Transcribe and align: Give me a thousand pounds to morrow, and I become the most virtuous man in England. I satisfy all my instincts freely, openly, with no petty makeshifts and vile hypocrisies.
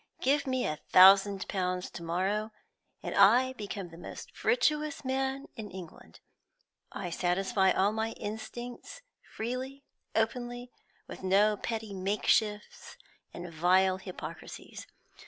Give 0.19 0.47
me 0.47 0.65
a 0.65 0.79
thousand 0.89 1.47
pounds 1.47 1.91
to 1.91 2.01
morrow, 2.01 2.49
and 3.03 3.13
I 3.13 3.53
become 3.53 3.89
the 3.89 3.99
most 3.99 4.35
virtuous 4.35 5.05
man 5.05 5.45
in 5.55 5.69
England. 5.69 6.21
I 6.91 7.11
satisfy 7.11 7.69
all 7.71 7.91
my 7.91 8.13
instincts 8.13 9.03
freely, 9.29 9.83
openly, 10.15 10.71
with 11.07 11.21
no 11.21 11.55
petty 11.55 11.93
makeshifts 11.93 12.97
and 13.31 13.53
vile 13.53 13.97
hypocrisies. 13.97 14.87